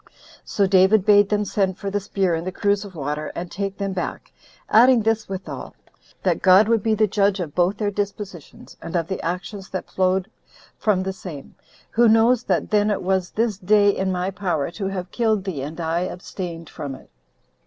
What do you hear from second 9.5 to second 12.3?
that flowed from the same, "who